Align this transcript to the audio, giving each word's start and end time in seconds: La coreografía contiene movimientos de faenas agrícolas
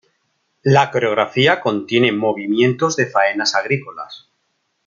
La 0.63 0.89
coreografía 0.89 1.59
contiene 1.61 2.11
movimientos 2.11 2.95
de 2.95 3.05
faenas 3.05 3.53
agrícolas 3.53 4.31